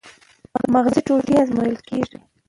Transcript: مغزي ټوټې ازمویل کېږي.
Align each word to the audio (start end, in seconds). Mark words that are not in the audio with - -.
مغزي 0.73 1.01
ټوټې 1.07 1.33
ازمویل 1.41 1.77
کېږي. 1.87 2.17